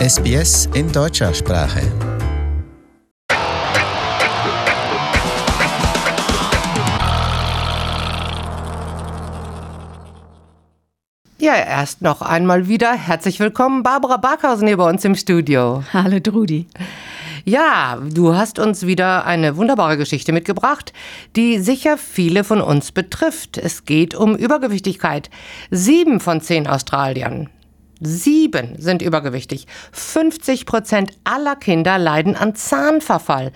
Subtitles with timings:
[0.00, 1.82] SBS in deutscher Sprache.
[11.38, 15.84] Ja, erst noch einmal wieder herzlich willkommen, Barbara Barkhausen hier bei uns im Studio.
[15.92, 16.66] Hallo Trudi.
[17.44, 20.94] Ja, du hast uns wieder eine wunderbare Geschichte mitgebracht,
[21.36, 23.58] die sicher viele von uns betrifft.
[23.58, 25.28] Es geht um Übergewichtigkeit.
[25.70, 27.50] Sieben von zehn Australiern.
[28.00, 29.66] Sieben sind übergewichtig.
[29.92, 33.52] 50 Prozent aller Kinder leiden an Zahnverfall.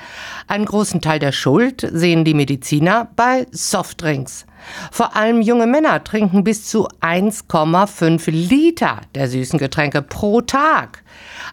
[0.47, 4.45] Einen großen Teil der Schuld sehen die Mediziner bei Softdrinks.
[4.91, 11.03] Vor allem junge Männer trinken bis zu 1,5 Liter der süßen Getränke pro Tag.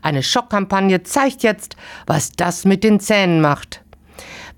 [0.02, 1.76] Eine Schockkampagne zeigt jetzt,
[2.08, 3.82] was das mit den Zähnen macht.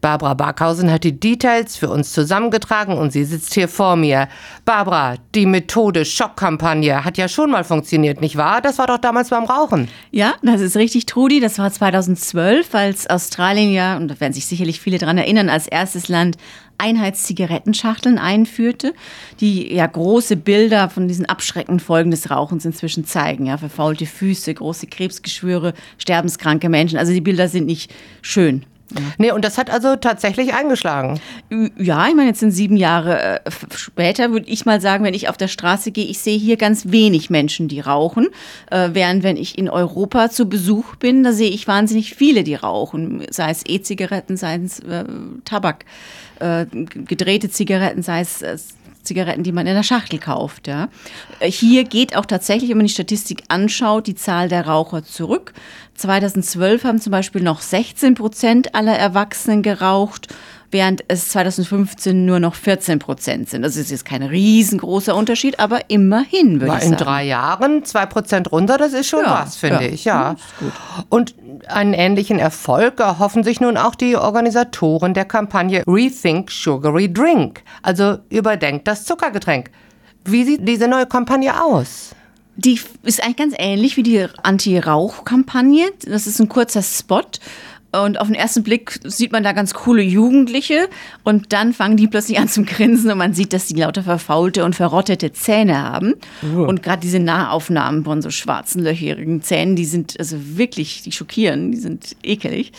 [0.04, 4.28] Barbara Barkhausen hat die Details für uns zusammengetragen und sie sitzt hier vor mir.
[4.66, 8.60] Barbara, die Methode Schockkampagne hat ja schon mal funktioniert, nicht wahr?
[8.60, 9.88] Das war doch damals beim Rauchen.
[10.12, 11.40] Ja, das ist richtig, Trudi.
[11.40, 15.68] Das war 2012, als Australien ja, und da werden sich sicherlich viele daran erinnern, als
[15.68, 16.36] erstes Land
[16.78, 18.94] Einheitszigarettenschachteln einführte,
[19.40, 23.46] die ja große Bilder von diesen abschreckenden Folgen des Rauchens inzwischen zeigen.
[23.46, 26.98] Ja, verfaulte Füße, große Krebsgeschwüre, sterbenskranke Menschen.
[26.98, 28.66] Also die Bilder sind nicht schön.
[28.92, 29.02] Ja.
[29.18, 31.20] Nee, und das hat also tatsächlich eingeschlagen.
[31.78, 35.30] Ja, ich meine, jetzt sind sieben Jahre äh, später, würde ich mal sagen, wenn ich
[35.30, 38.28] auf der Straße gehe, ich sehe hier ganz wenig Menschen, die rauchen.
[38.70, 42.56] Äh, während wenn ich in Europa zu Besuch bin, da sehe ich wahnsinnig viele, die
[42.56, 43.26] rauchen.
[43.30, 45.06] Sei es E-Zigaretten, sei es äh,
[45.46, 45.86] Tabak,
[46.40, 48.58] äh, gedrehte Zigaretten, sei es äh,
[49.04, 50.68] Zigaretten, die man in der Schachtel kauft.
[50.68, 50.90] Ja.
[51.42, 55.54] Hier geht auch tatsächlich, wenn man die Statistik anschaut, die Zahl der Raucher zurück.
[55.96, 60.28] 2012 haben zum Beispiel noch 16 Prozent aller Erwachsenen geraucht
[60.74, 63.62] während es 2015 nur noch 14 Prozent sind.
[63.62, 66.94] Das ist jetzt kein riesengroßer Unterschied, aber immerhin würde ich sagen.
[66.94, 69.90] In drei Jahren zwei Prozent runter, das ist schon ja, was, finde ja.
[69.94, 70.06] ich.
[70.06, 70.36] Ja.
[71.10, 71.36] Und
[71.68, 78.18] einen ähnlichen Erfolg erhoffen sich nun auch die Organisatoren der Kampagne Rethink Sugary Drink, also
[78.30, 79.70] überdenkt das Zuckergetränk.
[80.26, 82.16] Wie sieht diese neue Kampagne aus?
[82.56, 85.92] Die ist eigentlich ganz ähnlich wie die Anti-Rauch-Kampagne.
[86.06, 87.24] Das ist ein kurzer Spot
[87.94, 90.90] und auf den ersten Blick sieht man da ganz coole Jugendliche
[91.24, 94.66] und dann fangen die plötzlich an zum Grinsen und man sieht, dass die lauter verfaulte
[94.66, 96.16] und verrottete Zähne haben.
[96.56, 96.62] Oh.
[96.62, 101.72] Und gerade diese Nahaufnahmen von so schwarzen, löcherigen Zähnen, die sind also wirklich, die schockieren,
[101.72, 102.72] die sind ekelig.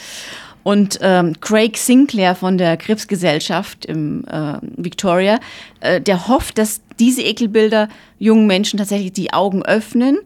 [0.64, 5.38] Und ähm, Craig Sinclair von der Krebsgesellschaft im äh, Victoria,
[5.80, 7.88] äh, der hofft, dass diese Ekelbilder
[8.19, 10.19] jungen Menschen tatsächlich die Augen öffnen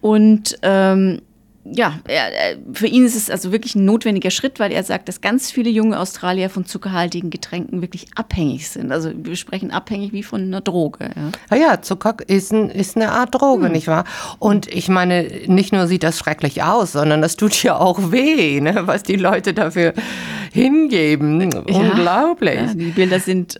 [0.00, 1.20] und ähm,
[1.64, 5.20] ja, er, für ihn ist es also wirklich ein notwendiger Schritt, weil er sagt, dass
[5.20, 8.90] ganz viele junge Australier von zuckerhaltigen Getränken wirklich abhängig sind.
[8.90, 11.10] Also wir sprechen abhängig wie von einer Droge.
[11.14, 13.72] Ja, ja, ja Zucker ist, ein, ist eine Art Droge, hm.
[13.72, 14.04] nicht wahr?
[14.40, 18.60] Und ich meine, nicht nur sieht das schrecklich aus, sondern das tut ja auch weh,
[18.60, 19.94] ne, was die Leute dafür
[20.52, 21.40] hingeben.
[21.40, 22.56] Ja, Unglaublich.
[22.56, 23.56] Ja, die Bilder sind.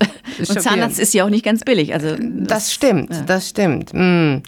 [0.50, 1.94] Und Zahnarzt ist ja auch nicht ganz billig.
[1.94, 3.92] Also das, das stimmt, das stimmt.
[3.92, 4.42] Hm.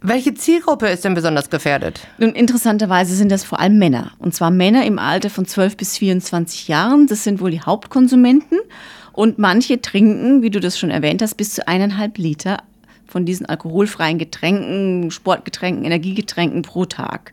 [0.00, 2.00] Welche Zielgruppe ist denn besonders gefährdet?
[2.18, 4.12] Nun, interessanterweise Interessanterweise sind das vor allem Männer.
[4.18, 7.06] Und zwar Männer im Alter von 12 bis 24 Jahren.
[7.06, 8.58] Das sind wohl die Hauptkonsumenten.
[9.12, 12.58] Und manche trinken, wie du das schon erwähnt hast, bis zu eineinhalb Liter
[13.06, 17.32] von diesen alkoholfreien Getränken, Sportgetränken, Energiegetränken pro Tag.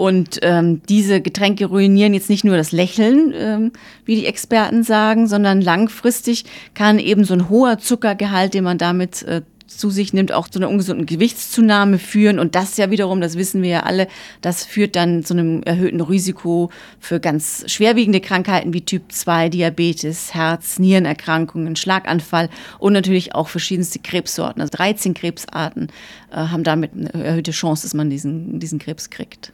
[0.00, 3.72] Und ähm, diese Getränke ruinieren jetzt nicht nur das Lächeln, ähm,
[4.06, 9.22] wie die Experten sagen, sondern langfristig kann eben so ein hoher Zuckergehalt, den man damit
[9.24, 12.38] äh, zu sich nimmt, auch zu einer ungesunden Gewichtszunahme führen.
[12.38, 14.08] Und das ja wiederum, das wissen wir ja alle,
[14.40, 20.32] das führt dann zu einem erhöhten Risiko für ganz schwerwiegende Krankheiten wie Typ 2, Diabetes,
[20.32, 24.62] Herz, Nierenerkrankungen, Schlaganfall und natürlich auch verschiedenste Krebssorten.
[24.62, 25.88] Also 13 Krebsarten
[26.32, 29.52] äh, haben damit eine erhöhte Chance, dass man diesen, diesen Krebs kriegt.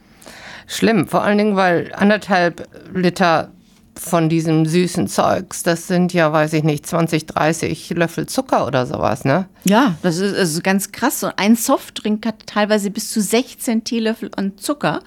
[0.67, 3.51] Schlimm, vor allen Dingen, weil anderthalb Liter
[3.99, 8.85] von diesem süßen Zeugs, das sind ja, weiß ich nicht, 20, 30 Löffel Zucker oder
[8.85, 9.47] sowas, ne?
[9.63, 11.23] Ja, das ist, ist ganz krass.
[11.35, 14.99] ein Softdrink hat teilweise bis zu 16 Teelöffel an Zucker.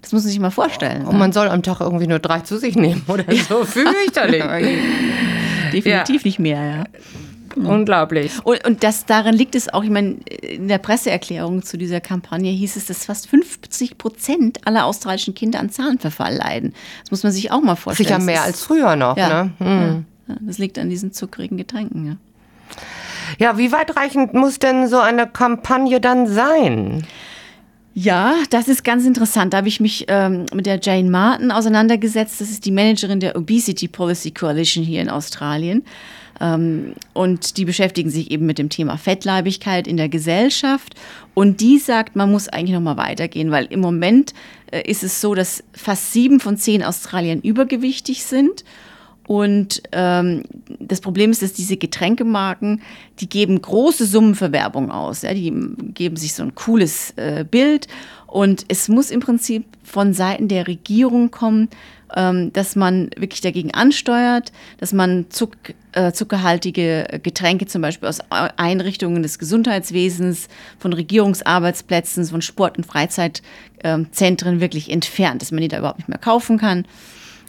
[0.00, 1.06] Das muss man sich mal vorstellen.
[1.06, 3.64] Und man soll am Tag irgendwie nur drei zu sich nehmen oder so.
[3.64, 4.44] Fürchterlich.
[5.72, 6.26] Definitiv ja.
[6.26, 6.84] nicht mehr, ja.
[7.66, 8.32] Unglaublich.
[8.44, 12.50] Und, und das daran liegt es auch, ich meine, in der Presseerklärung zu dieser Kampagne
[12.50, 16.74] hieß es, dass fast 50 Prozent aller australischen Kinder an Zahnverfall leiden.
[17.02, 18.08] Das muss man sich auch mal vorstellen.
[18.08, 19.50] Sicher mehr als früher noch, ja, ne?
[19.58, 20.04] Hm.
[20.28, 22.16] Ja, das liegt an diesen zuckrigen Getränken, ja.
[23.38, 27.06] Ja, wie weitreichend muss denn so eine Kampagne dann sein?
[27.94, 29.52] Ja, das ist ganz interessant.
[29.52, 32.40] Da habe ich mich ähm, mit der Jane Martin auseinandergesetzt.
[32.40, 35.84] Das ist die Managerin der Obesity Policy Coalition hier in Australien.
[36.40, 40.94] Ähm, und die beschäftigen sich eben mit dem Thema Fettleibigkeit in der Gesellschaft.
[41.34, 44.34] Und die sagt, man muss eigentlich noch mal weitergehen, weil im Moment
[44.70, 48.64] äh, ist es so, dass fast sieben von zehn Australiern übergewichtig sind.
[49.28, 50.44] Und ähm,
[50.80, 52.80] das Problem ist, dass diese Getränkemarken,
[53.20, 55.20] die geben große Summen für Werbung aus.
[55.20, 55.34] Ja?
[55.34, 55.52] Die
[55.92, 57.88] geben sich so ein cooles äh, Bild.
[58.26, 61.68] Und es muss im Prinzip von Seiten der Regierung kommen,
[62.16, 65.58] ähm, dass man wirklich dagegen ansteuert, dass man Zuck,
[65.92, 70.48] äh, zuckerhaltige Getränke zum Beispiel aus Einrichtungen des Gesundheitswesens,
[70.78, 76.08] von Regierungsarbeitsplätzen, von Sport- und Freizeitzentren ähm, wirklich entfernt, dass man die da überhaupt nicht
[76.08, 76.86] mehr kaufen kann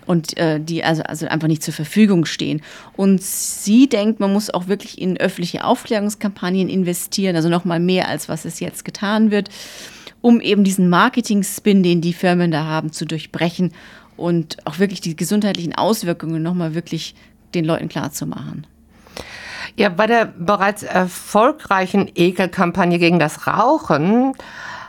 [0.10, 2.64] und äh, die also, also einfach nicht zur Verfügung stehen.
[2.98, 8.28] Und sie denkt, man muss auch wirklich in öffentliche Aufklärungskampagnen investieren, also nochmal mehr als
[8.28, 9.50] was es jetzt getan wird,
[10.22, 13.72] um eben diesen Marketing-Spin, den die Firmen da haben, zu durchbrechen
[14.18, 17.14] und auch wirklich die gesundheitlichen Auswirkungen nochmal wirklich
[17.54, 18.66] den Leuten klarzumachen.
[19.76, 24.34] Ja, bei der bereits erfolgreichen Ekelkampagne gegen das Rauchen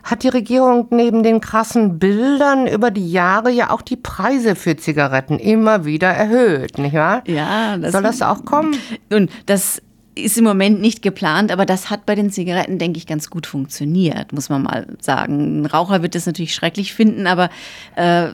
[0.02, 4.76] hat die Regierung neben den krassen Bildern über die Jahre ja auch die Preise für
[4.76, 7.22] Zigaretten immer wieder erhöht, nicht wahr?
[7.26, 8.76] Ja, das soll das auch kommen?
[9.10, 9.82] Nun, das
[10.14, 13.46] ist im Moment nicht geplant, aber das hat bei den Zigaretten, denke ich, ganz gut
[13.46, 15.62] funktioniert, muss man mal sagen.
[15.62, 17.50] Ein Raucher wird das natürlich schrecklich finden, aber
[17.96, 18.28] äh,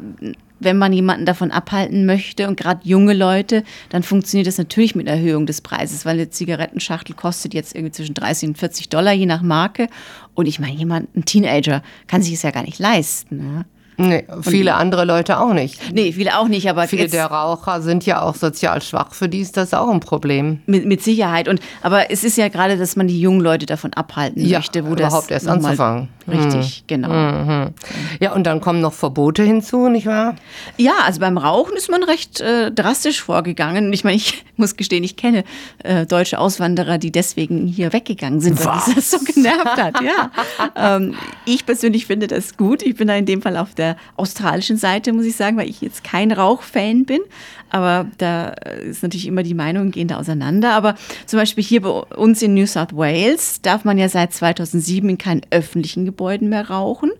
[0.58, 5.06] wenn man jemanden davon abhalten möchte und gerade junge Leute, dann funktioniert das natürlich mit
[5.06, 9.26] Erhöhung des Preises, weil eine Zigarettenschachtel kostet jetzt irgendwie zwischen 30 und 40 Dollar je
[9.26, 9.88] nach Marke.
[10.34, 13.54] Und ich meine, jemand, ein Teenager, kann sich es ja gar nicht leisten.
[13.54, 13.64] Ja?
[13.98, 15.80] Nee, viele und, andere Leute auch nicht.
[15.92, 19.14] Nee, viele auch nicht, aber viele der Raucher sind ja auch sozial schwach.
[19.14, 20.60] Für die ist das auch ein Problem.
[20.66, 21.48] Mit, mit Sicherheit.
[21.48, 24.86] Und aber es ist ja gerade, dass man die jungen Leute davon abhalten ja, möchte,
[24.86, 26.08] wo überhaupt das erst anzufangen.
[26.28, 26.86] Richtig, mhm.
[26.86, 27.08] genau.
[27.08, 27.74] Mhm.
[28.20, 30.34] Ja, und dann kommen noch Verbote hinzu, nicht wahr?
[30.76, 33.92] Ja, also beim Rauchen ist man recht äh, drastisch vorgegangen.
[33.92, 35.44] Ich meine, ich muss gestehen, ich kenne
[35.84, 40.00] äh, deutsche Auswanderer, die deswegen hier weggegangen sind, weil das so genervt hat.
[40.02, 40.30] Ja.
[40.76, 41.14] ähm,
[41.44, 42.82] ich persönlich finde das gut.
[42.82, 45.80] Ich bin da in dem Fall auf der australischen Seite, muss ich sagen, weil ich
[45.80, 47.20] jetzt kein Rauchfan bin.
[47.68, 50.72] Aber da ist natürlich immer die Meinung, gehen da auseinander.
[50.72, 50.94] Aber
[51.26, 55.18] zum Beispiel hier bei uns in New South Wales darf man ja seit 2007 in
[55.18, 56.15] keinen öffentlichen Gebäuden
[56.48, 57.10] mehr rauchen.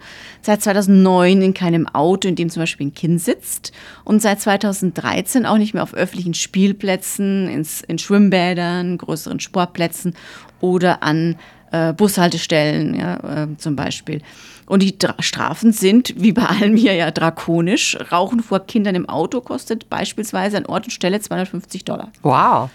[0.43, 3.72] Seit 2009 in keinem Auto, in dem zum Beispiel ein Kind sitzt.
[4.04, 10.14] Und seit 2013 auch nicht mehr auf öffentlichen Spielplätzen, ins, in Schwimmbädern, größeren Sportplätzen
[10.60, 11.37] oder an
[11.72, 14.22] äh, Bushaltestellen ja, äh, zum Beispiel.
[14.66, 17.96] Und die Dra Strafen sind, wie bei allem hier ja drakonisch.
[18.10, 22.10] Rauchen vor Kindern im Auto kostet beispielsweise an Ort und Stelle 250 Dollar.
[22.22, 22.70] Wow.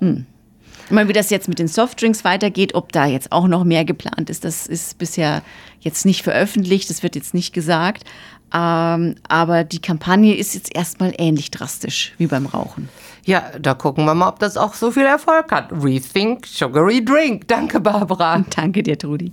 [0.00, 0.26] Hm.
[0.90, 3.84] Ich meine, wie das jetzt mit den Softdrinks weitergeht, ob da jetzt auch noch mehr
[3.84, 5.42] geplant ist, das ist bisher
[5.78, 8.02] jetzt nicht veröffentlicht, das wird jetzt nicht gesagt.
[8.52, 12.88] Ähm, aber die Kampagne ist jetzt erstmal ähnlich drastisch wie beim Rauchen.
[13.24, 15.70] Ja, da gucken wir mal, ob das auch so viel Erfolg hat.
[15.70, 17.46] Rethink Sugary Drink.
[17.46, 18.44] Danke, Barbara.
[18.56, 19.32] Danke dir, Trudi.